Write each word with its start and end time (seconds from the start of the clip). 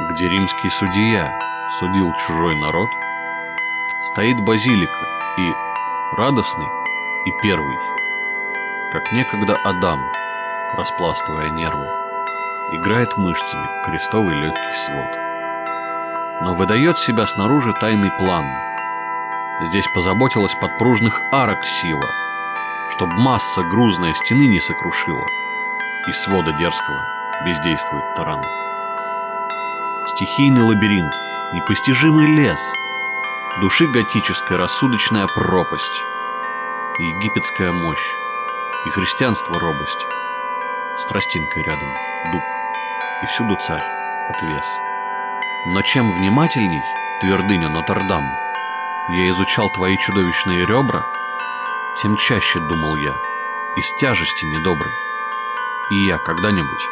где 0.00 0.28
римский 0.28 0.70
судья 0.70 1.38
судил 1.78 2.12
чужой 2.14 2.54
народ, 2.56 2.88
стоит 4.02 4.40
базилика 4.40 5.20
и 5.38 5.52
радостный, 6.16 6.66
и 7.26 7.30
первый, 7.42 7.76
как 8.92 9.12
некогда 9.12 9.54
Адам, 9.64 10.00
распластывая 10.76 11.50
нервы, 11.50 11.86
играет 12.72 13.16
мышцами 13.16 13.68
крестовый 13.84 14.34
легкий 14.34 14.74
свод. 14.74 15.10
Но 16.40 16.54
выдает 16.54 16.98
себя 16.98 17.26
снаружи 17.26 17.72
тайный 17.74 18.10
план. 18.18 18.46
Здесь 19.60 19.86
позаботилась 19.94 20.54
подпружных 20.54 21.20
арок 21.30 21.64
сила, 21.64 22.08
чтоб 22.90 23.12
масса 23.12 23.62
грузная 23.62 24.14
стены 24.14 24.48
не 24.48 24.58
сокрушила, 24.58 25.26
и 26.08 26.12
свода 26.12 26.52
дерзкого 26.52 27.00
бездействует 27.44 28.14
таран. 28.16 28.42
Стихийный 30.04 30.62
лабиринт, 30.62 31.14
непостижимый 31.52 32.26
лес, 32.26 32.74
души 33.60 33.86
готическая 33.86 34.58
рассудочная 34.58 35.28
пропасть, 35.28 36.02
и 36.98 37.04
египетская 37.04 37.70
мощь, 37.70 38.10
и 38.84 38.90
христианство 38.90 39.60
робость, 39.60 40.04
с 40.98 41.06
тростинкой 41.06 41.62
рядом. 41.62 41.88
Дуб, 42.32 42.42
и 43.22 43.26
всюду 43.26 43.56
царь, 43.56 43.84
отвес. 44.28 44.76
Но 45.66 45.82
чем 45.82 46.12
внимательней, 46.12 46.82
твердыня 47.20 47.68
Нотр-Дам, 47.68 48.24
я 49.10 49.28
изучал 49.30 49.70
твои 49.70 49.96
чудовищные 49.98 50.66
ребра, 50.66 51.04
тем 52.02 52.16
чаще 52.16 52.58
думал 52.58 52.96
я, 52.96 53.14
из 53.76 53.92
тяжести 54.00 54.46
недоброй, 54.46 54.92
и 55.92 56.06
я 56.06 56.18
когда-нибудь 56.18 56.88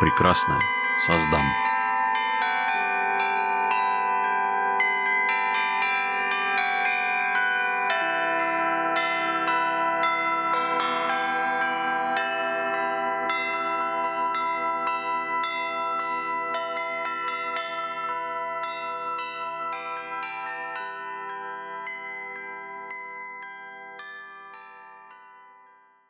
прекрасное 0.00 0.60
создам. 1.06 1.44